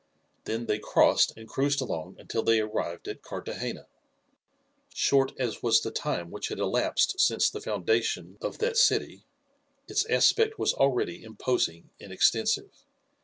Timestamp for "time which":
5.91-6.47